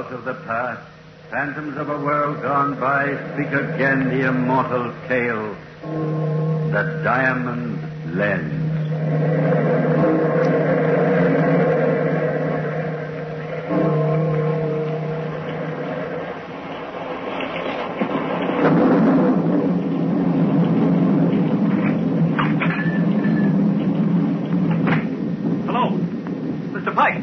[0.00, 0.80] Out of the past,
[1.28, 5.54] phantoms of a world gone by, speak again the immortal tale,
[6.72, 8.70] the diamond lens.
[25.66, 25.90] Hello.
[26.72, 26.94] Mr.
[26.94, 27.22] Pike.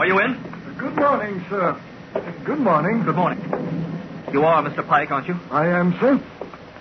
[0.00, 0.54] Are you in?
[0.76, 1.80] Good morning, sir.
[2.44, 3.04] Good morning.
[3.04, 3.40] Good morning.
[4.34, 4.84] You are Mr.
[4.84, 5.38] Pike, aren't you?
[5.52, 6.20] I am, sir.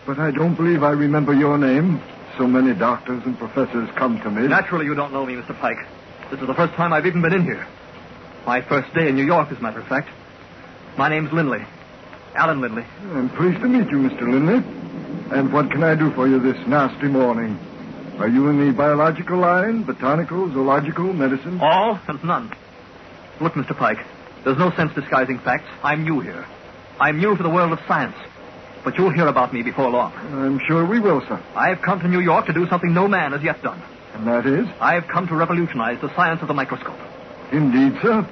[0.07, 2.01] But I don't believe I remember your name.
[2.35, 4.47] So many doctors and professors come to me.
[4.47, 5.55] Naturally, you don't know me, Mr.
[5.59, 5.77] Pike.
[6.31, 7.67] This is the first time I've even been in here.
[8.47, 10.09] My first day in New York, as a matter of fact.
[10.97, 11.63] My name's Lindley.
[12.33, 12.85] Alan Lindley.
[13.11, 14.21] I'm pleased to meet you, Mr.
[14.21, 14.63] Lindley.
[15.37, 17.59] And what can I do for you this nasty morning?
[18.17, 21.59] Are you in the biological line, botanical, zoological, medicine?
[21.61, 22.51] All and none.
[23.39, 23.77] Look, Mr.
[23.77, 23.99] Pike,
[24.43, 25.69] there's no sense disguising facts.
[25.83, 26.47] I'm new here.
[26.99, 28.15] I'm new to the world of science.
[28.83, 30.13] But you'll hear about me before long.
[30.13, 31.41] I'm sure we will, sir.
[31.55, 33.81] I've come to New York to do something no man has yet done.
[34.13, 34.67] And that is?
[34.79, 36.99] I've come to revolutionize the science of the microscope.
[37.51, 38.27] Indeed, sir.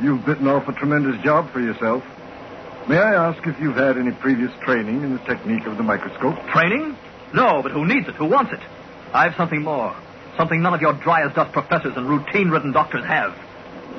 [0.00, 2.04] You've bitten off a tremendous job for yourself.
[2.88, 6.36] May I ask if you've had any previous training in the technique of the microscope?
[6.48, 6.96] Training?
[7.34, 8.14] No, but who needs it?
[8.16, 8.60] Who wants it?
[9.12, 9.94] I've something more.
[10.36, 13.36] Something none of your dry as dust professors and routine ridden doctors have.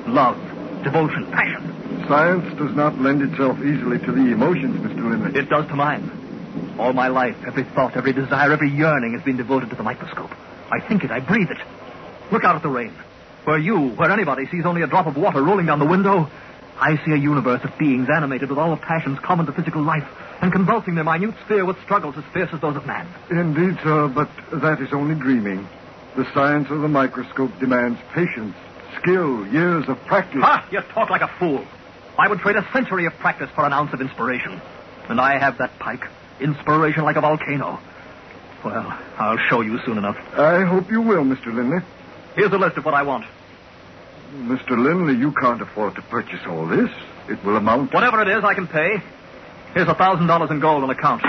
[0.06, 0.36] Love,
[0.82, 1.73] devotion, passion.
[2.08, 5.08] Science does not lend itself easily to the emotions, Mr.
[5.08, 5.40] Lindley.
[5.40, 6.76] It does to mine.
[6.78, 10.30] All my life, every thought, every desire, every yearning has been devoted to the microscope.
[10.70, 11.58] I think it, I breathe it.
[12.30, 12.92] Look out at the rain.
[13.44, 16.28] Where you, where anybody sees only a drop of water rolling down the window,
[16.76, 20.06] I see a universe of beings animated with all the passions common to physical life
[20.42, 23.06] and convulsing their minute sphere with struggles as fierce as those of man.
[23.30, 25.66] Indeed, sir, but that is only dreaming.
[26.16, 28.54] The science of the microscope demands patience,
[29.00, 30.42] skill, years of practice.
[30.42, 30.68] Ha!
[30.70, 31.64] You talk like a fool.
[32.16, 34.60] I would trade a century of practice for an ounce of inspiration.
[35.08, 36.04] And I have that, Pike.
[36.40, 37.80] Inspiration like a volcano.
[38.64, 40.16] Well, I'll show you soon enough.
[40.38, 41.54] I hope you will, Mr.
[41.54, 41.80] Lindley.
[42.34, 43.26] Here's a list of what I want.
[44.34, 44.70] Mr.
[44.70, 46.90] Lindley, you can't afford to purchase all this.
[47.28, 47.96] It will amount to...
[47.96, 49.02] Whatever it is, I can pay.
[49.74, 51.24] Here's a thousand dollars in gold on account.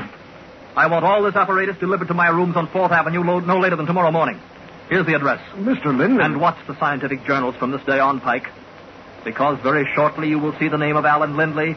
[0.76, 3.86] I want all this apparatus delivered to my rooms on Fourth Avenue no later than
[3.86, 4.40] tomorrow morning.
[4.90, 5.42] Here's the address.
[5.56, 5.86] Mr.
[5.98, 6.24] Lindley...
[6.24, 8.48] And watch the scientific journals from this day on, Pike.
[9.26, 11.76] Because very shortly you will see the name of Alan Lindley,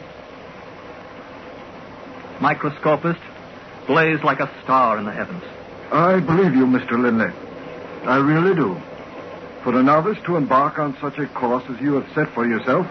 [2.39, 3.19] microscopist,
[3.87, 5.43] blaze like a star in the heavens.
[5.91, 6.91] I believe you, Mr.
[6.91, 7.33] Lindley.
[8.05, 8.79] I really do.
[9.63, 12.87] For a novice to embark on such a course as you have set for yourself,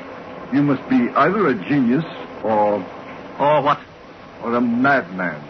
[0.52, 2.04] you must be either a genius
[2.43, 2.84] or...
[3.38, 3.81] Or what?
[4.43, 5.43] or a madman.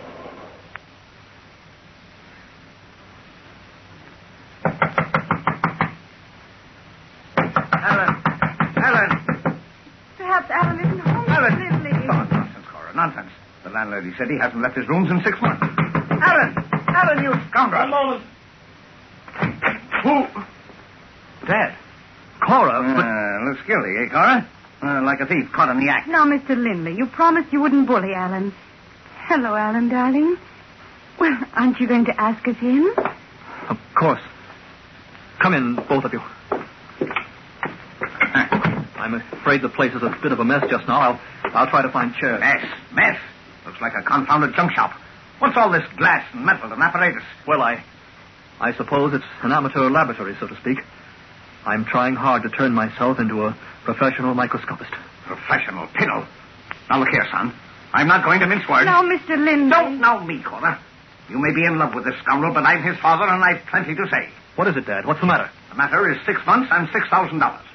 [13.78, 15.62] Landlady said he hasn't left his rooms in six months.
[15.62, 16.50] Alan!
[16.88, 17.80] Alan, you scoundrel!
[17.82, 18.24] One moment.
[20.02, 21.46] Who?
[21.46, 21.76] Dad.
[22.44, 23.04] Cora, but...
[23.04, 24.48] Uh, looks guilty, eh, Cora?
[24.82, 26.08] Uh, like a thief caught in the act.
[26.08, 26.56] Now, Mr.
[26.56, 28.52] Lindley, you promised you wouldn't bully Alan.
[29.26, 30.36] Hello, Alan, darling.
[31.20, 32.92] Well, aren't you going to ask us in?
[33.68, 34.20] Of course.
[35.40, 36.20] Come in, both of you.
[38.96, 41.00] I'm afraid the place is a bit of a mess just now.
[41.00, 41.20] I'll,
[41.54, 42.40] I'll try to find chairs.
[42.40, 43.18] Mess, mess.
[43.68, 44.92] Looks like a confounded junk shop.
[45.40, 47.22] What's all this glass and metal and apparatus?
[47.46, 47.84] Well, I,
[48.58, 50.78] I suppose it's an amateur laboratory, so to speak.
[51.66, 53.54] I'm trying hard to turn myself into a
[53.84, 54.90] professional microscopist.
[55.26, 56.26] Professional piddle.
[56.88, 57.52] Now look here, son.
[57.92, 58.86] I'm not going to mince words.
[58.86, 59.36] Now, Mr.
[59.36, 59.68] Lindley.
[59.68, 60.80] Don't know me, Cora.
[61.28, 63.94] You may be in love with this scoundrel, but I'm his father, and I've plenty
[63.94, 64.32] to say.
[64.56, 65.04] What is it, Dad?
[65.04, 65.50] What's the matter?
[65.68, 67.66] The matter is six months and six thousand dollars.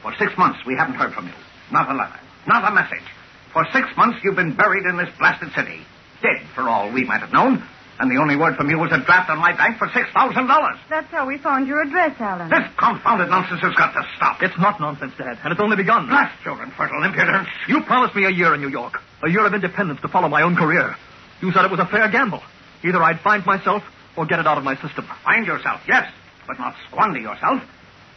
[0.00, 1.34] For six months, we haven't heard from you.
[1.70, 2.18] Not a letter.
[2.46, 3.04] Not a message.
[3.52, 5.80] For six months, you've been buried in this blasted city.
[6.22, 7.62] Dead, for all we might have known.
[7.98, 10.46] And the only word from you was a draft on my bank for six thousand
[10.46, 10.78] dollars.
[10.88, 12.48] That's how we found your address, Alan.
[12.48, 14.42] This confounded nonsense has got to stop.
[14.42, 16.08] It's not nonsense, Dad, and it's only begun.
[16.08, 17.48] Blast your infernal impudence.
[17.68, 20.42] You promised me a year in New York, a year of independence to follow my
[20.42, 20.96] own career.
[21.42, 22.42] You said it was a fair gamble.
[22.82, 23.82] Either I'd find myself
[24.16, 25.06] or get it out of my system.
[25.24, 26.10] Find yourself, yes,
[26.48, 27.62] but not squander yourself.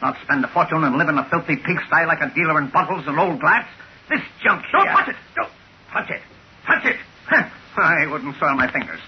[0.01, 3.05] Not spend a fortune and live in a filthy pigsty like a dealer in bottles
[3.07, 3.67] and old glass.
[4.09, 5.15] This junk Don't here- touch it.
[5.35, 5.51] Don't
[5.91, 6.21] touch it.
[6.65, 6.97] Touch it.
[7.77, 8.99] I wouldn't soil my fingers.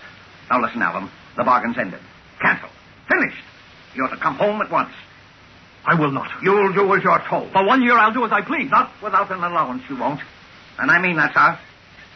[0.50, 1.10] Now listen, Alan.
[1.36, 2.00] The bargain's ended.
[2.42, 2.72] Cancelled.
[3.10, 3.44] Finished.
[3.96, 4.92] You're to come home at once.
[5.86, 6.30] I will not.
[6.44, 7.52] You'll do as you're told.
[7.52, 8.70] For one year, I'll do as I please.
[8.70, 10.20] Not without an allowance, you won't.
[10.80, 11.58] And I mean that, sir.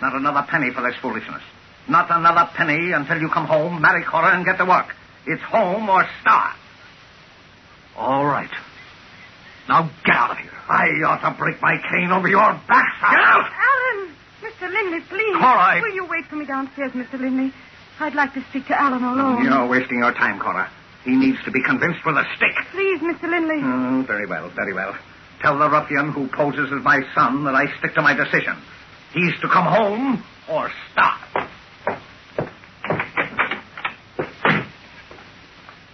[0.02, 1.42] Not another penny for this foolishness.
[1.88, 4.94] Not another penny until you come home, marry Cora, and get to work.
[5.26, 6.56] It's home or starve.
[7.96, 8.50] All right.
[9.72, 10.52] Now get out of here.
[10.68, 13.08] I ought to break my cane over your back, sir.
[13.08, 13.48] Get out!
[13.48, 14.12] Alan!
[14.44, 14.68] Mr.
[14.68, 15.32] Lindley, please.
[15.40, 17.18] Cora, I- Will you wait for me downstairs, Mr.
[17.18, 17.54] Lindley?
[18.02, 19.46] I'd like to speak to Alan alone.
[19.46, 20.70] You're wasting your time, Cora.
[21.06, 22.52] He needs to be convinced with a stick.
[22.72, 23.30] Please, Mr.
[23.32, 23.62] Lindley.
[23.64, 24.94] Oh, very well, very well.
[25.42, 28.58] Tell the ruffian who poses as my son that I stick to my decision.
[29.14, 31.48] He's to come home or stop.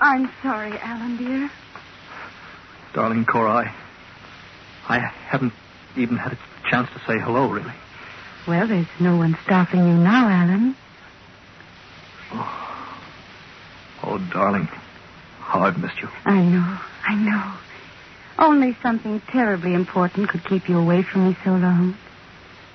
[0.02, 1.52] I'm sorry, Alan, dear.
[2.98, 3.76] Darling Cora, I,
[4.90, 5.54] I haven't
[5.96, 7.76] even had a chance to say hello, really.
[8.48, 10.76] Well, there's no one stopping you now, Alan.
[12.32, 12.98] Oh,
[14.02, 14.68] oh darling,
[15.42, 16.10] how I've missed you.
[16.26, 17.54] I know, I know.
[18.40, 21.96] Only something terribly important could keep you away from me so long.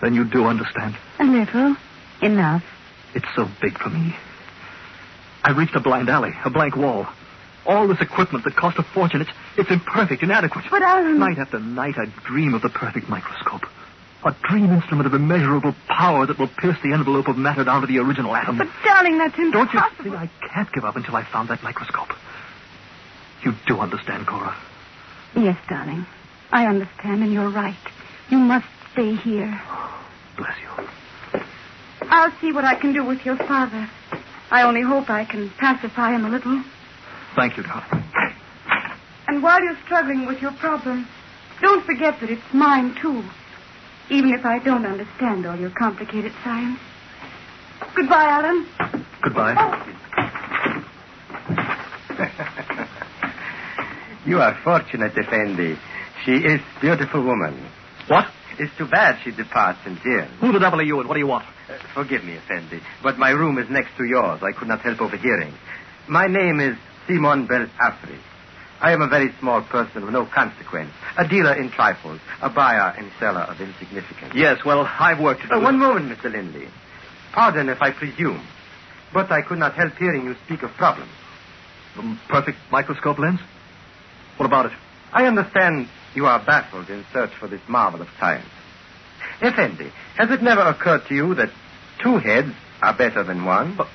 [0.00, 0.94] Then you do understand.
[1.18, 1.76] A little.
[2.20, 2.62] Enough.
[3.16, 4.14] It's so big for me.
[5.42, 7.08] I reached a blind alley, a blank wall.
[7.64, 10.64] All this equipment that cost a fortune, it's, it's imperfect, inadequate.
[10.70, 11.18] But, Alan...
[11.18, 13.62] Night after night, I dream of the perfect microscope.
[14.24, 17.86] A dream instrument of immeasurable power that will pierce the envelope of matter down to
[17.86, 18.58] the original atom.
[18.58, 19.80] But, darling, that's impossible.
[19.80, 20.16] Don't you see?
[20.16, 22.12] I can't give up until I found that microscope.
[23.44, 24.56] You do understand, Cora.
[25.34, 26.06] Yes, darling.
[26.52, 27.74] I understand, and you're right.
[28.28, 29.60] You must stay here.
[30.36, 30.88] Bless you.
[32.08, 33.88] I'll see what I can do with your father.
[34.50, 36.62] I only hope I can pacify him a little.
[37.34, 38.04] Thank you, darling.
[39.28, 41.06] And while you're struggling with your problem,
[41.60, 43.22] don't forget that it's mine, too.
[44.10, 46.78] Even if I don't understand all your complicated science.
[47.94, 48.66] Goodbye, Alan.
[49.22, 49.88] Goodbye.
[54.24, 55.76] You are fortunate, Effendi.
[56.24, 57.58] She is beautiful woman.
[58.06, 58.26] What?
[58.58, 60.30] It's too bad she departs in tears.
[60.40, 61.44] Who the devil are you and what do you want?
[61.68, 64.40] Uh, forgive me, Effendi, but my room is next to yours.
[64.42, 65.54] I could not help overhearing.
[66.08, 68.18] My name is Simon Bel Afri.
[68.80, 70.90] I am a very small person of no consequence.
[71.16, 74.32] A dealer in trifles, a buyer and seller of insignificance.
[74.34, 75.42] Yes, well, I've worked.
[75.50, 76.32] Uh, one moment, Mr.
[76.32, 76.66] Lindley.
[77.32, 78.44] Pardon if I presume,
[79.14, 81.12] but I could not help hearing you speak of problems.
[81.96, 83.40] The perfect microscope lens?
[84.36, 84.72] What about it?
[85.12, 88.48] I understand you are baffled in search for this marvel of science.
[89.40, 91.50] Effendi, has it never occurred to you that
[92.02, 93.76] two heads are better than one?
[93.76, 93.88] But,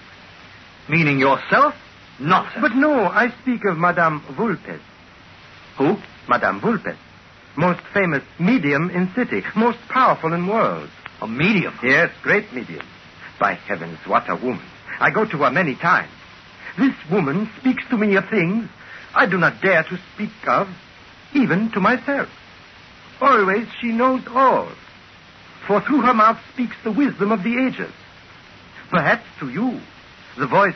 [0.90, 1.74] Meaning yourself?
[2.20, 2.62] Nonsense.
[2.62, 4.82] but no, I speak of Madame Vulpes.
[5.78, 5.98] Who?
[6.28, 6.98] Madame Vulpes.
[7.56, 10.90] Most famous medium in city, most powerful in world.
[11.22, 11.78] A medium.
[11.84, 12.86] Yes, great medium.
[13.40, 14.66] By heavens, what a woman.
[15.00, 16.12] I go to her many times.
[16.78, 18.70] This woman speaks to me of things
[19.16, 20.68] I do not dare to speak of,
[21.34, 22.30] even to myself.
[23.20, 24.70] Always she knows all.
[25.66, 27.92] For through her mouth speaks the wisdom of the ages.
[28.92, 29.82] Perhaps to you,
[30.38, 30.76] the voice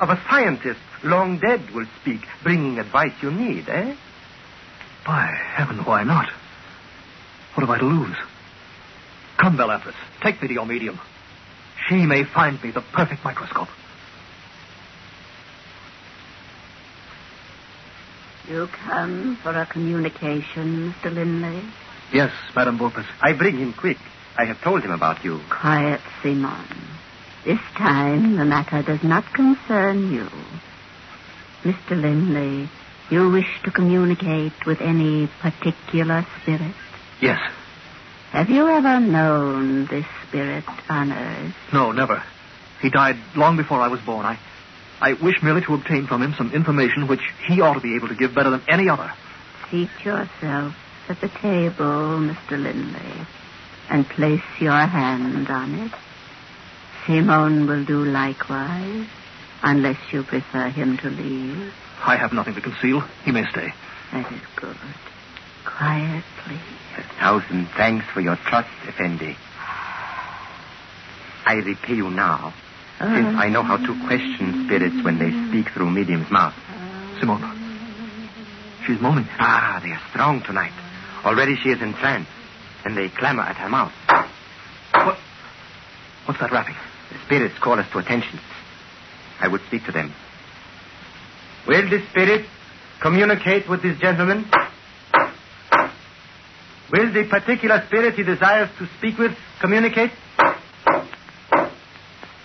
[0.00, 3.94] of a scientist long dead will speak, bringing advice you need, eh?
[5.06, 6.28] By heaven, why not?
[7.54, 8.16] What have I to lose?
[9.38, 10.98] Come, Belafris, take me to your medium.
[11.88, 13.68] She may find me the perfect microscope.
[18.48, 21.12] You come for a communication, Mr.
[21.12, 21.62] Linley?
[22.12, 23.04] Yes, Madame Vulpes.
[23.20, 23.98] I bring him quick.
[24.38, 25.40] I have told him about you.
[25.50, 26.66] Quiet, Simon.
[27.46, 30.28] This time the matter does not concern you.
[31.62, 31.90] Mr.
[31.92, 32.68] Linley,
[33.08, 36.74] you wish to communicate with any particular spirit?
[37.20, 37.38] Yes.
[38.32, 41.54] Have you ever known this spirit on Earth?
[41.72, 42.20] No, never.
[42.82, 44.26] He died long before I was born.
[44.26, 44.40] I,
[45.00, 48.08] I wish merely to obtain from him some information which he ought to be able
[48.08, 49.12] to give better than any other.
[49.70, 50.74] Seat yourself
[51.08, 52.60] at the table, Mr.
[52.60, 53.24] Linley,
[53.88, 55.92] and place your hand on it.
[57.06, 59.06] Simone will do likewise,
[59.62, 61.72] unless you prefer him to leave.
[62.04, 63.00] I have nothing to conceal.
[63.24, 63.68] He may stay.
[64.12, 64.76] That is good.
[65.64, 66.58] Quietly.
[66.98, 69.36] A thousand thanks for your trust, Effendi.
[71.44, 72.52] I repay you now,
[72.98, 76.54] since I know how to question spirits when they speak through medium's mouth.
[77.20, 77.42] Simone.
[78.84, 79.28] She's moaning.
[79.38, 80.72] Ah, they are strong tonight.
[81.24, 82.28] Already she is in trance,
[82.84, 83.92] and they clamor at her mouth.
[84.92, 85.18] What?
[86.26, 86.74] What's that rapping?
[87.16, 88.38] The spirits call us to attention.
[89.40, 90.12] I would speak to them.
[91.66, 92.46] Will the spirit
[93.00, 94.44] communicate with this gentleman?
[96.92, 100.10] Will the particular spirit he desires to speak with communicate?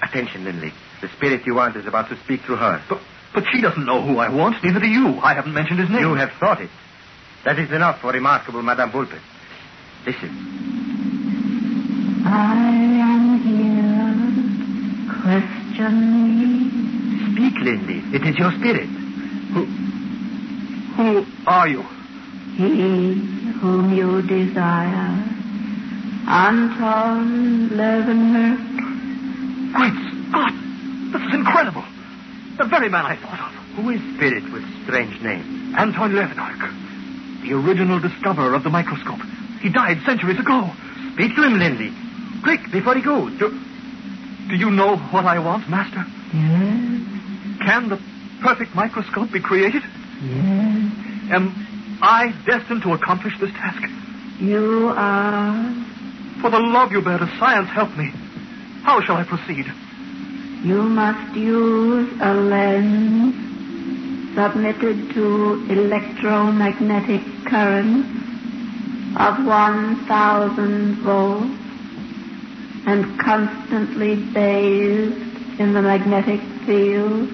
[0.01, 0.71] Attention, Lindley.
[1.01, 2.81] The spirit you want is about to speak through her.
[2.89, 3.01] But,
[3.33, 4.63] but she doesn't know who I want.
[4.63, 5.19] Neither do you.
[5.19, 5.99] I haven't mentioned his name.
[5.99, 6.69] You have thought it.
[7.43, 9.19] That is enough for remarkable Madame Vulpes.
[10.05, 10.29] Listen.
[12.25, 12.67] I
[13.01, 13.90] am here.
[15.31, 15.95] Question
[16.27, 16.67] me.
[17.31, 18.03] Speak, Lindy.
[18.13, 18.89] It is your spirit.
[19.53, 19.63] Who,
[20.95, 21.83] who are you?
[22.57, 23.13] He
[23.61, 25.23] whom you desire.
[26.27, 29.73] Anton Leeuwenhoek.
[29.73, 29.93] Great
[30.27, 30.53] Scott!
[31.13, 31.85] This is incredible.
[32.57, 33.53] The very man I thought of.
[33.77, 35.73] Who is spirit with strange name?
[35.77, 36.73] Anton Leeuwenhoek,
[37.43, 39.21] the original discoverer of the microscope.
[39.61, 40.69] He died centuries ago.
[41.13, 41.93] Speak to him, Lindy.
[42.43, 43.31] Quick, before he goes.
[43.39, 43.57] Do,
[44.51, 46.03] do you know what I want, Master?
[46.33, 47.99] Yes, Can the
[48.41, 49.81] perfect microscope be created?
[49.81, 50.91] yes.
[51.31, 53.81] Am I destined to accomplish this task?
[54.39, 55.73] You are.
[56.41, 58.11] For the love you bear to science, help me.
[58.83, 59.65] How shall I proceed?
[60.65, 63.35] You must use a lens
[64.35, 68.09] submitted to electromagnetic currents
[69.17, 71.60] of 1,000 volts
[72.85, 77.29] and constantly bathed in the magnetic field.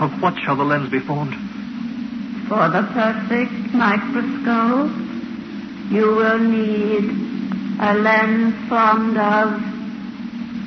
[0.00, 1.34] Of what shall the lens be formed?
[2.48, 4.92] For the perfect microscope,
[5.90, 7.10] you will need
[7.80, 9.48] a lens formed of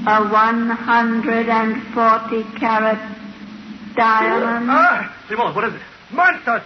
[0.08, 3.00] a 140 carat
[3.96, 4.70] diamond.
[4.70, 5.16] Ah!
[5.28, 5.82] Simone, what is it?
[6.12, 6.62] Monsters!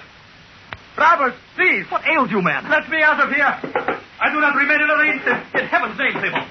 [0.98, 1.90] Robbers, thieves!
[1.90, 2.70] What ails you, man?
[2.70, 3.58] Let me out of here!
[4.20, 5.44] I do not remain in the instant.
[5.56, 6.48] In heaven's name, Simone.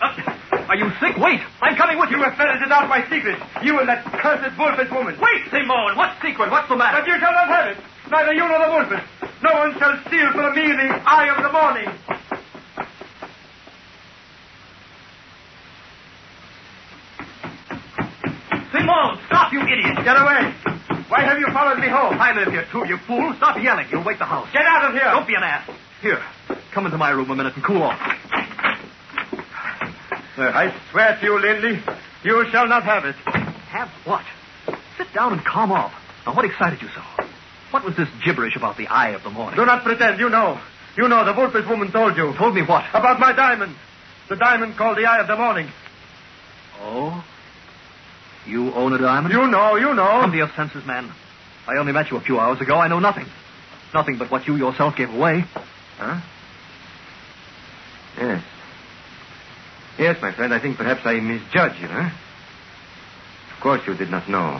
[0.00, 0.14] Uh,
[0.52, 1.16] are you sick?
[1.16, 1.40] Wait.
[1.62, 2.18] I'm coming with you.
[2.18, 3.38] You have ferreted out my secret.
[3.62, 5.16] You and that cursed Wolfes woman.
[5.20, 5.96] Wait, Simone.
[5.96, 6.50] What secret?
[6.50, 7.00] What's the matter?
[7.00, 7.78] But you shall not have it.
[8.10, 9.02] Neither you nor the Wolfes.
[9.42, 11.88] No one shall steal from me the eye of the morning.
[18.72, 19.96] Simone, stop, you idiot.
[20.04, 20.54] Get away.
[21.08, 22.20] Why have you followed me home?
[22.20, 23.34] I live here, too, you fool.
[23.36, 23.86] Stop yelling.
[23.90, 24.48] You'll wake the house.
[24.52, 25.10] Get out of here.
[25.10, 25.68] Don't be an ass.
[26.02, 26.22] Here,
[26.72, 28.19] come into my room a minute and cool off.
[30.48, 31.82] I swear to you, Lindley,
[32.22, 33.14] you shall not have it.
[33.14, 34.24] Have what?
[34.96, 35.92] Sit down and calm off.
[36.26, 37.02] Now, what excited you so?
[37.70, 39.56] What was this gibberish about the eye of the morning?
[39.56, 40.18] Do not pretend.
[40.18, 40.60] You know.
[40.96, 42.34] You know the Wolfes woman told you.
[42.36, 42.84] Told me what?
[42.92, 43.76] About my diamond.
[44.28, 45.68] The diamond called the eye of the morning.
[46.80, 47.24] Oh?
[48.46, 49.32] You own a diamond?
[49.32, 50.20] You know, you know.
[50.20, 51.12] Come to your senses, man.
[51.66, 52.76] I only met you a few hours ago.
[52.76, 53.26] I know nothing.
[53.94, 55.44] Nothing but what you yourself gave away.
[55.98, 56.20] Huh?
[58.18, 58.42] Yes.
[60.00, 62.08] Yes, my friend, I think perhaps I misjudged you, huh?
[63.54, 64.58] Of course you did not know.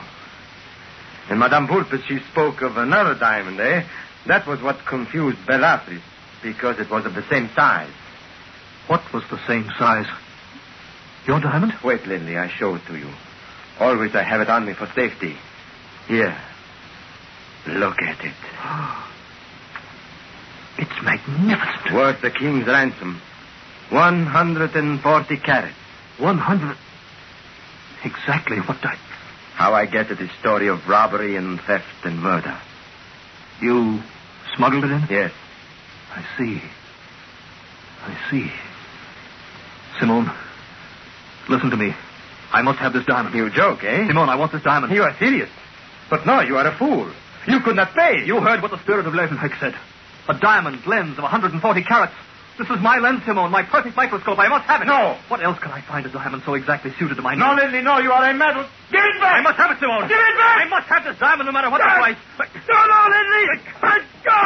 [1.31, 3.89] And Madame Vulpes, she spoke of another diamond, eh?
[4.27, 6.03] That was what confused Belafris,
[6.43, 7.91] because it was of the same size.
[8.87, 10.05] What was the same size?
[11.27, 11.73] Your diamond?
[11.83, 13.09] Wait, Lindley, I show it to you.
[13.79, 15.37] Always I have it on me for safety.
[16.07, 16.37] Here.
[17.67, 18.35] Look at it.
[20.79, 21.95] It's magnificent.
[21.95, 23.21] Worth the king's ransom.
[23.91, 25.75] 140 carats.
[26.19, 26.77] One hundred.
[28.05, 28.97] Exactly what I.
[29.55, 32.59] How I get it is story of robbery and theft and murder.
[33.61, 34.01] You
[34.57, 35.07] smuggled it in?
[35.11, 35.33] Yes.
[36.15, 36.63] I see.
[38.03, 38.51] I see.
[39.99, 40.31] Simone,
[41.49, 41.95] listen to me.
[42.53, 43.35] I must have this diamond.
[43.35, 44.07] You joke, eh?
[44.07, 44.93] Simone, I want this diamond.
[44.93, 45.51] You are serious.
[46.09, 47.11] But no, you are a fool.
[47.47, 48.25] You could not pay.
[48.25, 49.75] You heard what the spirit of Leeuwenhoek said.
[50.29, 52.15] A diamond lens of 140 carats.
[52.59, 54.39] This is my lens, Simone, my perfect microscope.
[54.39, 54.87] I must have it.
[54.87, 55.17] No.
[55.29, 57.41] What else could I find as a diamond so exactly suited to my needs?
[57.41, 57.55] No?
[57.55, 58.67] Lindley, no, you are a meddle.
[58.93, 59.39] Give it back!
[59.39, 60.09] I must have it, Simone.
[60.09, 60.57] Give it back!
[60.61, 61.97] I must have this diamond no matter what the Yes.
[61.97, 62.17] price.
[62.69, 63.65] No, no, Lindley!
[63.81, 64.41] Let go!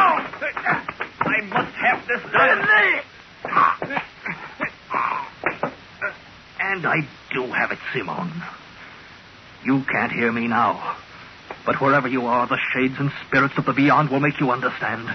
[1.27, 2.67] I must have this diamond.
[2.69, 3.95] Lindley!
[6.59, 8.31] And I do have it, Simone.
[9.63, 10.95] You can't hear me now.
[11.65, 15.13] But wherever you are, the shades and spirits of the beyond will make you understand.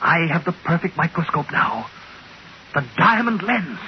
[0.00, 1.86] I have the perfect microscope now.
[2.74, 3.78] The diamond lens.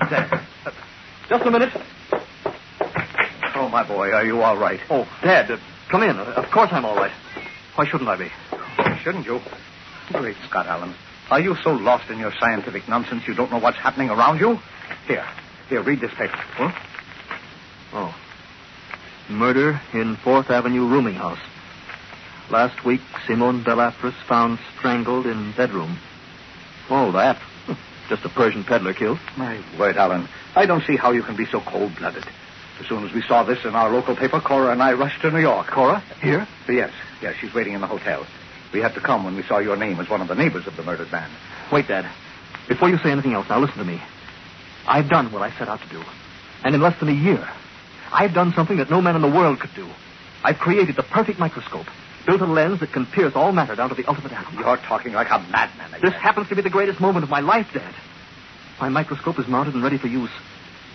[0.00, 0.40] Dad.
[0.66, 0.70] uh,
[1.28, 1.72] Just a minute.
[3.54, 4.80] Oh, my boy, are you all right?
[4.90, 5.56] Oh, Dad, uh,
[5.90, 6.16] come in.
[6.18, 7.12] Of course I'm all right.
[7.74, 8.30] Why shouldn't I be?
[9.02, 9.40] Shouldn't you?
[10.12, 10.94] Great Scott Alan.
[11.30, 14.58] Are you so lost in your scientific nonsense you don't know what's happening around you?
[15.06, 15.26] Here,
[15.68, 16.36] here, read this paper.
[16.36, 16.72] Huh?
[17.92, 18.14] Oh.
[19.30, 21.38] Murder in Fourth Avenue rooming house.
[22.50, 25.98] Last week, Simone Belafris found strangled in bedroom.
[26.88, 27.40] Oh, that.
[28.08, 29.18] Just a Persian peddler killed.
[29.36, 30.28] My word, Alan.
[30.54, 32.24] I don't see how you can be so cold-blooded.
[32.80, 35.30] As soon as we saw this in our local paper, Cora and I rushed to
[35.30, 35.66] New York.
[35.66, 36.00] Cora?
[36.20, 36.46] Here?
[36.68, 38.26] Yes, yes, she's waiting in the hotel.
[38.72, 40.76] We had to come when we saw your name as one of the neighbors of
[40.76, 41.30] the murdered man.
[41.72, 42.08] Wait, Dad.
[42.68, 44.00] Before you say anything else, now listen to me.
[44.86, 46.02] I've done what I set out to do.
[46.64, 47.48] And in less than a year,
[48.12, 49.88] I've done something that no man in the world could do.
[50.44, 51.86] I've created the perfect microscope,
[52.26, 54.58] built a lens that can pierce all matter down to the ultimate atom.
[54.58, 56.00] You're talking like a madman again.
[56.02, 57.94] This happens to be the greatest moment of my life, Dad.
[58.80, 60.30] My microscope is mounted and ready for use.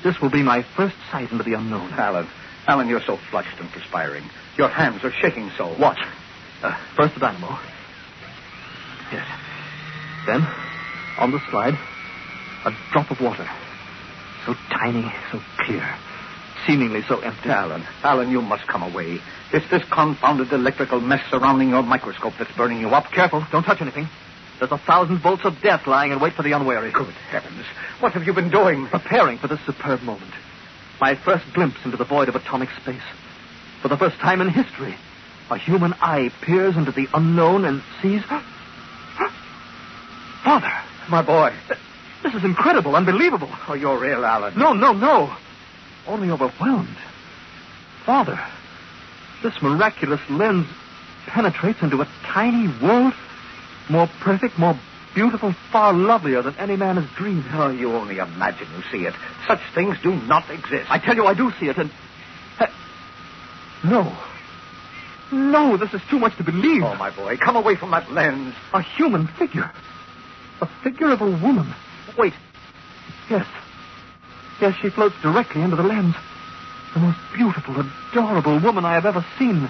[0.04, 1.92] This will be my first sight into the unknown.
[1.94, 2.28] Alan,
[2.68, 4.24] Alan, you're so flushed and perspiring.
[4.58, 5.76] Your hands are shaking so.
[5.80, 6.00] Watch.
[6.62, 7.60] Uh, first the dynamo.
[9.12, 9.28] Yes.
[10.26, 10.48] Then,
[11.18, 11.78] on the slide,
[12.66, 13.48] a drop of water.
[14.46, 15.84] So tiny, so clear,
[16.66, 17.50] seemingly so empty.
[17.50, 19.20] Alan, Alan, you must come away.
[19.52, 23.12] It's this confounded electrical mess surrounding your microscope that's burning you up.
[23.12, 24.08] Careful, don't touch anything.
[24.60, 26.92] There's a thousand volts of death lying in wait for the unwary.
[26.92, 27.66] Good heavens.
[28.00, 28.88] What have you been doing?
[28.88, 30.32] Preparing for this superb moment.
[31.02, 33.02] My first glimpse into the void of atomic space.
[33.82, 34.96] For the first time in history,
[35.50, 38.24] a human eye peers into the unknown and sees.
[40.44, 40.72] Father,
[41.10, 41.54] My boy.
[42.24, 43.50] this is incredible, unbelievable.
[43.68, 44.58] Oh, you're real, Alan.
[44.58, 45.36] No, no, no.
[46.08, 46.96] Only overwhelmed.
[48.06, 48.40] Father,
[49.42, 50.68] this miraculous lens
[51.28, 53.14] penetrates into a tiny world
[53.90, 54.80] more perfect, more
[55.14, 57.46] beautiful, far lovelier than any man has dreamed.
[57.52, 59.14] Oh, you only imagine you see it.
[59.48, 60.90] Such things do not exist.
[60.90, 61.92] I tell you, I do see it, and.
[62.60, 62.68] Uh,
[63.84, 64.18] no.
[65.32, 66.84] No, this is too much to believe.
[66.84, 68.54] Oh, my boy, come away from that lens.
[68.74, 69.72] A human figure.
[70.62, 71.74] A figure of a woman.
[72.18, 72.34] Wait.
[73.30, 73.46] Yes.
[74.62, 76.16] Yes, she floats directly into the lens.
[76.94, 79.70] The most beautiful, adorable woman I have ever seen.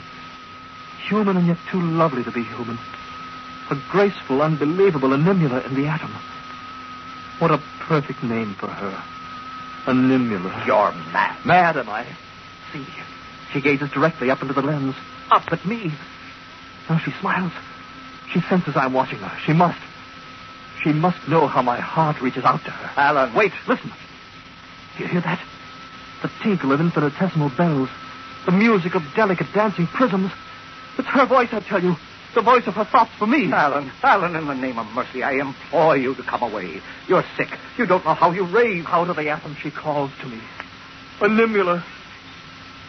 [1.08, 2.78] Human and yet too lovely to be human.
[3.74, 6.12] A graceful, unbelievable animula in the atom.
[7.40, 9.04] What a perfect name for her.
[9.88, 10.68] Animula.
[10.68, 11.44] You're mad.
[11.44, 12.06] Mad am I?
[12.72, 12.86] See,
[13.52, 14.94] she gazes directly up into the lens,
[15.32, 15.92] up at me.
[16.88, 17.52] Now she smiles.
[18.32, 19.40] She senses I'm watching her.
[19.44, 19.82] She must.
[20.84, 23.02] She must know how my heart reaches out to her.
[23.02, 23.34] Alan.
[23.34, 23.92] Wait, listen.
[24.98, 25.40] Do you hear that?
[26.22, 27.90] The tinkle of infinitesimal bells.
[28.46, 30.32] The music of delicate dancing prisms.
[31.00, 31.96] It's her voice, I tell you.
[32.34, 33.52] The voice of her thoughts for me.
[33.52, 36.82] Alan, Alan, in the name of mercy, I implore you to come away.
[37.08, 37.50] You're sick.
[37.78, 38.86] You don't know how you rave.
[38.88, 40.40] Out of the atom she calls to me.
[41.20, 41.84] Animula.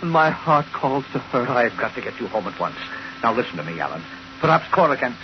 [0.00, 1.42] And my heart calls to her.
[1.46, 2.76] I've got to get you home at once.
[3.22, 4.02] Now listen to me, Alan.
[4.40, 5.14] Perhaps Cora can.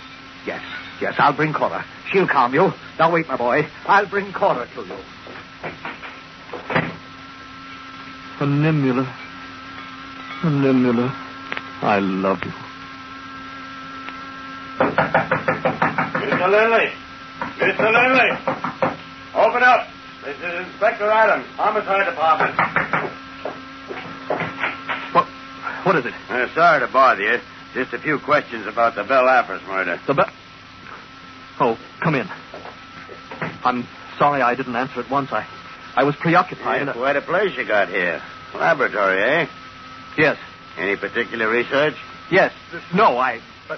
[0.45, 0.63] Yes,
[1.01, 1.85] yes, I'll bring Cora.
[2.11, 2.71] She'll calm you.
[2.99, 3.67] Now wait, my boy.
[3.85, 4.97] I'll bring Cora to you.
[8.39, 9.05] Animula.
[10.41, 11.09] Animula.
[11.83, 12.51] I love you.
[16.41, 16.49] Mr.
[16.49, 16.89] Lindley!
[17.59, 17.93] Mr.
[17.93, 18.31] Lindley!
[19.35, 19.87] Open up!
[20.25, 22.55] This is Inspector Adams, Homicide Department.
[25.13, 25.27] What?
[25.85, 26.13] What is it?
[26.31, 27.37] Uh, sorry to bother you.
[27.75, 29.99] Just a few questions about the Belafris murder.
[30.07, 30.23] The be-
[31.59, 32.27] Oh, come in.
[33.63, 33.85] I'm
[34.17, 35.31] sorry I didn't answer at once.
[35.31, 35.45] I,
[35.95, 36.87] I was preoccupied.
[36.87, 38.19] Yeah, quite a place you got here.
[38.55, 39.45] Laboratory, eh?
[40.17, 40.37] Yes.
[40.75, 41.93] Any particular research?
[42.31, 42.51] Yes.
[42.95, 43.41] No, I.
[43.67, 43.77] But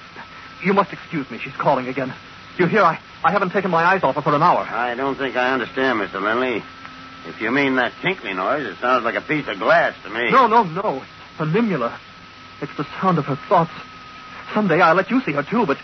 [0.63, 1.39] You must excuse me.
[1.43, 2.13] She's calling again.
[2.57, 2.81] You hear?
[2.81, 4.59] I, I haven't taken my eyes off her for an hour.
[4.59, 6.21] I don't think I understand, Mr.
[6.21, 6.63] Lindley.
[7.25, 10.31] If you mean that tinkling noise, it sounds like a piece of glass to me.
[10.31, 11.03] No, no, no.
[11.39, 11.97] Animula.
[12.61, 13.71] It's the sound of her thoughts.
[14.53, 15.77] Someday I'll let you see her, too, but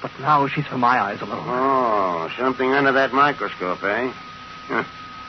[0.00, 1.44] but now she's for my eyes alone.
[1.48, 4.12] Oh, something under that microscope, eh?
[4.68, 4.84] Huh.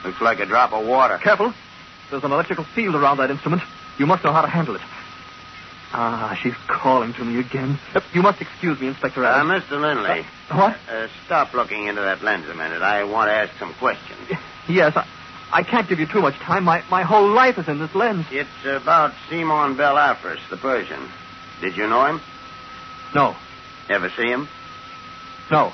[0.05, 1.17] Looks like a drop of water.
[1.17, 1.53] Careful.
[2.09, 3.61] There's an electrical field around that instrument.
[3.97, 4.81] You must know how to handle it.
[5.91, 7.79] Ah, she's calling to me again.
[7.95, 9.79] Uh, You must excuse me, Inspector Uh, Mr.
[9.81, 10.25] Lindley.
[10.51, 10.77] what?
[10.91, 12.81] Uh, stop looking into that lens a minute.
[12.81, 14.19] I want to ask some questions.
[14.67, 15.07] Yes, I,
[15.51, 16.63] I can't give you too much time.
[16.63, 18.27] My, my whole life is in this lens.
[18.31, 21.09] It's about Simon Belafris, the Persian.
[21.61, 22.21] Did you know him?
[23.15, 23.35] No,
[23.89, 24.47] Ever see him?
[25.49, 25.73] no,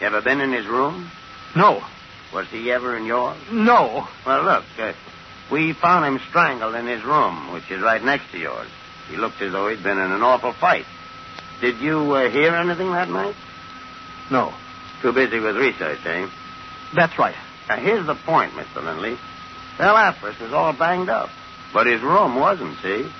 [0.00, 1.10] Ever been in his room?
[1.54, 1.84] no,
[2.32, 3.36] Was he ever in yours?
[3.52, 4.08] no.
[4.24, 4.94] Well, look, uh,
[5.50, 8.68] we found him strangled in his room, which is right next to yours.
[9.08, 10.86] He looked as though he'd been in an awful fight.
[11.60, 13.34] Did you uh, hear anything that night?
[14.30, 14.52] No.
[15.00, 16.28] Too busy with research, eh?
[16.94, 17.34] That's right.
[17.68, 18.82] Now, here's the point, Mr.
[18.82, 19.16] Lindley.
[19.78, 21.30] Belafris was all banged up,
[21.72, 23.10] but his room wasn't, see?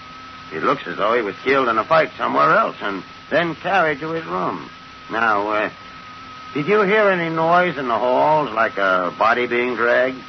[0.52, 4.00] It looks as though he was killed in a fight somewhere else and then carried
[4.00, 4.68] to his room.
[5.10, 5.70] Now, uh,
[6.52, 10.22] did you hear any noise in the halls like a body being dragged?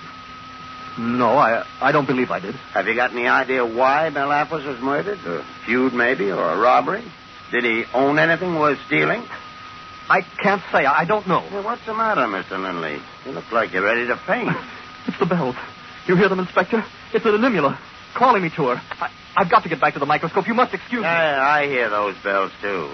[0.97, 2.55] No, I I don't believe I did.
[2.73, 5.19] Have you got any idea why Belafris was murdered?
[5.25, 7.03] A feud, maybe, or a robbery?
[7.51, 9.23] Did he own anything worth stealing?
[10.09, 10.85] I can't say.
[10.85, 11.47] I, don't know.
[11.51, 12.61] Well, what's the matter, Mr.
[12.61, 13.01] Lindley?
[13.25, 14.49] You look like you're ready to faint.
[15.05, 15.57] It's the bells.
[16.07, 16.81] You hear them, Inspector?
[17.13, 17.77] It's an animula
[18.15, 18.81] calling me to her.
[19.01, 20.47] I, I've got to get back to the microscope.
[20.47, 21.07] You must excuse me.
[21.07, 22.89] I, I hear those bells, too.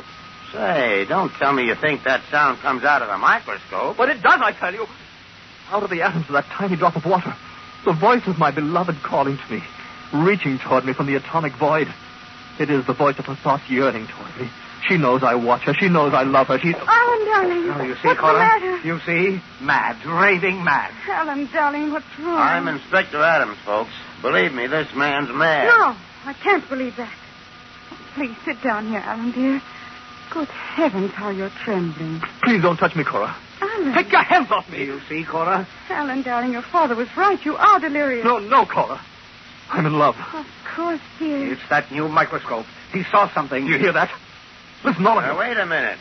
[0.52, 3.96] Say, don't tell me you think that sound comes out of the microscope.
[3.96, 4.88] But it does, I tell you.
[5.70, 7.36] Out of the atoms of that tiny drop of water,
[7.86, 9.64] the voice of my beloved calling to me,
[10.14, 11.88] reaching toward me from the atomic void.
[12.60, 14.50] It is the voice of her thoughts yearning toward me.
[14.88, 15.74] She knows I watch her.
[15.74, 16.60] She knows I love her.
[16.60, 16.74] She.
[16.74, 17.70] Alan, darling.
[17.70, 18.34] Oh, you see, what's Cora?
[18.34, 18.78] the matter?
[18.88, 19.42] You see?
[19.62, 20.92] Mad, raving mad.
[21.10, 22.38] Alan, darling, what's wrong?
[22.38, 23.92] I'm Inspector Adams, folks.
[24.22, 25.66] Believe me, this man's mad.
[25.66, 27.14] No, I can't believe that.
[28.16, 29.62] Please sit down here, Alan, dear.
[30.32, 32.22] Good heavens, how you're trembling.
[32.44, 33.36] Please don't touch me, Cora.
[33.62, 33.94] Alan.
[33.94, 34.86] Take your hands off me.
[34.86, 35.68] You see, Cora?
[35.90, 37.44] Alan, darling, your father was right.
[37.44, 38.24] You are delirious.
[38.26, 39.00] No, no, Cora.
[39.70, 40.16] I'm in love.
[40.34, 40.46] Of
[40.76, 41.52] course, dear.
[41.54, 42.66] It's that new microscope.
[42.94, 43.66] He saw something.
[43.68, 44.10] You hear that?
[44.84, 45.40] Listen, all of Now, you.
[45.40, 45.98] wait a minute.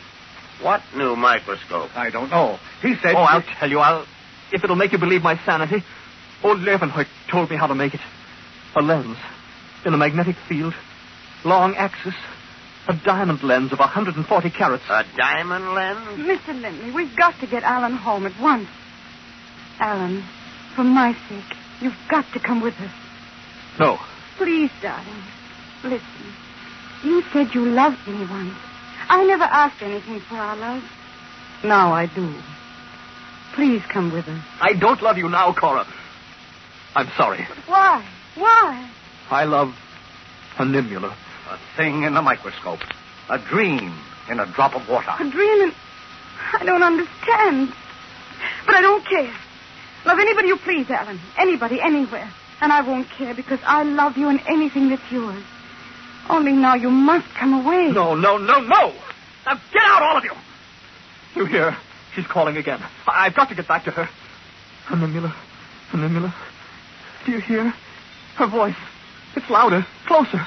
[0.61, 1.95] What new microscope?
[1.95, 2.57] I don't know.
[2.81, 3.15] He said.
[3.15, 3.79] Oh, I'll tell you.
[3.79, 4.05] I'll.
[4.51, 5.83] If it'll make you believe my sanity.
[6.43, 7.99] Old Leeuwenhoek told me how to make it.
[8.75, 9.17] A lens
[9.85, 10.73] in a magnetic field,
[11.43, 12.13] long axis,
[12.87, 14.83] a diamond lens of 140 carats.
[14.89, 16.19] A diamond lens?
[16.19, 16.59] Mr.
[16.59, 18.67] Lindley, we've got to get Alan home at once.
[19.79, 20.23] Alan,
[20.75, 22.91] for my sake, you've got to come with us.
[23.79, 23.97] No,
[24.37, 25.21] Please, darling.
[25.83, 26.33] Listen.
[27.03, 28.55] You said you loved me once.
[29.09, 30.81] I never asked anything for our love.
[31.61, 32.33] Now I do.
[33.55, 34.41] Please come with us.
[34.61, 35.85] I don't love you now, Cora.
[36.95, 37.45] I'm sorry.
[37.67, 38.07] Why?
[38.35, 38.89] Why?
[39.29, 39.75] I love
[40.57, 41.13] Animula.
[41.49, 42.79] A thing in the microscope.
[43.29, 43.93] A dream
[44.29, 45.11] in a drop of water.
[45.19, 45.73] A dream and...
[46.53, 47.73] I don't understand.
[48.65, 49.33] But I don't care.
[50.05, 51.19] Love anybody you please, Alan.
[51.37, 52.29] Anybody, anywhere.
[52.61, 55.43] And I won't care because I love you and anything that's yours.
[56.29, 57.91] Only now you must come away.
[57.91, 58.93] No, no, no, no!
[59.45, 60.31] Now get out, all of you!
[61.35, 61.75] You hear?
[62.15, 62.79] She's calling again.
[63.07, 64.09] I- I've got to get back to her.
[64.87, 65.33] Animula,
[65.91, 66.33] Animula.
[67.25, 67.73] Do you hear?
[68.35, 68.75] Her voice.
[69.35, 70.45] It's louder, closer.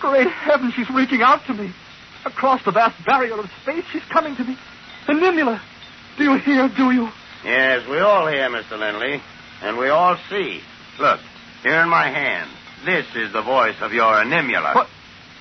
[0.00, 1.72] Great heaven, she's reaching out to me.
[2.24, 4.56] Across the vast barrier of space, she's coming to me.
[5.06, 5.60] Animula.
[6.16, 7.08] Do you hear, do you?
[7.44, 8.78] Yes, we all hear, Mr.
[8.78, 9.22] Lindley.
[9.62, 10.60] And we all see.
[10.98, 11.20] Look,
[11.62, 12.50] here in my hand.
[12.84, 14.74] This is the voice of your animula.
[14.74, 14.88] What?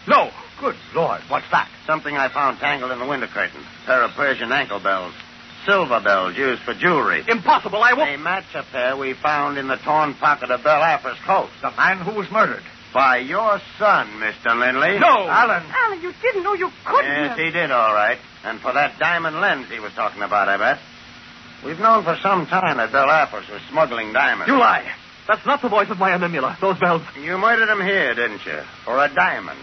[0.08, 0.32] No.
[0.60, 1.70] Good Lord, what's that?
[1.86, 3.62] Something I found tangled in the window curtain.
[3.86, 5.14] pair of Persian ankle bells.
[5.68, 7.24] Silver bells used for jewelry.
[7.28, 8.10] Impossible, I won't.
[8.10, 11.50] They match a pair we found in the torn pocket of Bell Afra's coat.
[11.62, 12.64] The man who was murdered.
[12.94, 14.58] By your son, Mr.
[14.58, 15.00] Lindley.
[15.00, 15.28] No.
[15.28, 15.64] Alan.
[15.64, 17.12] Alan, you didn't know you couldn't.
[17.12, 17.38] Yes, have.
[17.38, 18.18] he did, all right.
[18.44, 20.80] And for that diamond lens he was talking about, I bet.
[21.66, 24.48] We've known for some time that Belafris was smuggling diamonds.
[24.48, 24.90] You lie.
[25.28, 26.60] That's not the voice of my Animula.
[26.62, 27.02] Those bells.
[27.20, 28.62] You murdered him here, didn't you?
[28.86, 29.60] For a diamond.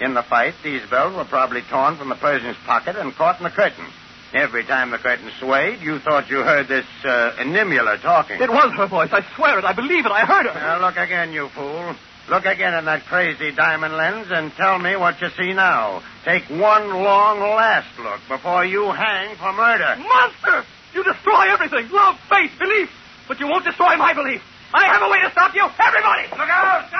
[0.00, 3.44] In the fight, these bells were probably torn from the Persian's pocket and caught in
[3.44, 3.86] the curtain.
[4.32, 8.40] Every time the curtain swayed, you thought you heard this uh, Animula talking.
[8.40, 9.10] It was her voice.
[9.12, 9.64] I swear it.
[9.64, 10.10] I believe it.
[10.10, 10.54] I heard her.
[10.54, 11.94] Now, look again, you fool.
[12.28, 16.02] Look again in that crazy diamond lens and tell me what you see now.
[16.24, 19.96] Take one long last look before you hang for murder.
[19.98, 20.64] Monster!
[20.94, 21.90] You destroy everything.
[21.90, 22.88] Love, faith, belief.
[23.28, 24.40] But you won't destroy my belief.
[24.72, 25.68] I have a way to stop you.
[25.78, 26.28] Everybody!
[26.30, 26.90] Look out!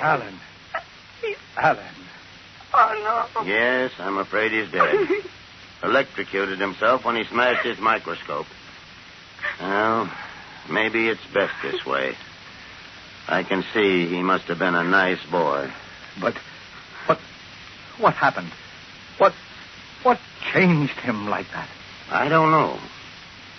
[0.00, 0.34] Alan.
[1.56, 1.94] Alan.
[2.74, 3.44] Oh, no.
[3.44, 4.94] Yes, I'm afraid he's dead.
[5.82, 8.46] Electrocuted himself when he smashed his microscope.
[9.60, 10.10] Well,
[10.70, 12.14] maybe it's best this way.
[13.28, 15.72] I can see he must have been a nice boy.
[16.20, 16.34] But,
[17.06, 17.18] what,
[17.98, 18.52] what happened?
[19.18, 19.32] What,
[20.02, 20.18] what
[20.52, 21.68] changed him like that?
[22.10, 22.78] I don't know.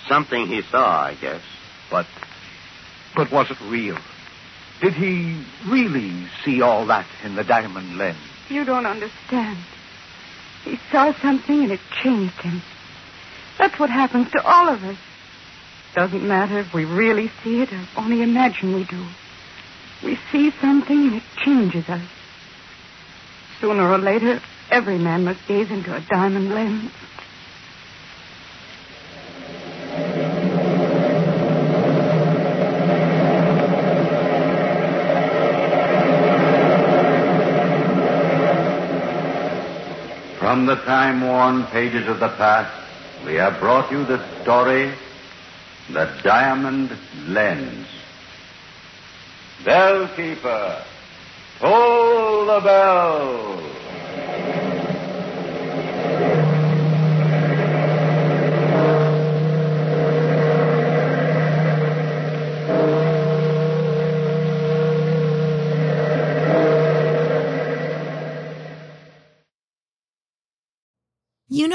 [0.07, 1.41] Something he saw, I guess.
[1.89, 2.05] But,
[3.15, 3.97] but was it real?
[4.81, 8.17] Did he really see all that in the diamond lens?
[8.49, 9.59] You don't understand.
[10.63, 12.62] He saw something and it changed him.
[13.58, 14.97] That's what happens to all of us.
[15.95, 19.06] Doesn't matter if we really see it or only imagine we do.
[20.04, 22.02] We see something and it changes us.
[23.62, 26.91] Sooner or later, every man must gaze into a diamond lens.
[40.63, 42.71] From the time-worn pages of the past,
[43.26, 44.93] we have brought you the story,
[45.91, 46.89] The Diamond
[47.28, 47.86] Lens.
[49.65, 50.82] Bellkeeper,
[51.60, 53.62] toll the bell.